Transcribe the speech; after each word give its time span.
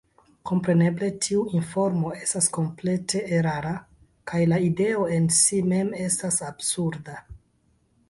Kompreneble 0.51 1.09
tiu 1.25 1.43
informo 1.59 2.13
estas 2.21 2.49
komplete 2.57 3.23
erara, 3.41 3.75
kaj 4.33 4.43
la 4.55 4.61
ideo 4.73 5.07
en 5.21 5.33
si 5.43 5.63
mem 5.71 5.97
estas 6.11 6.45
absurda. 6.53 7.25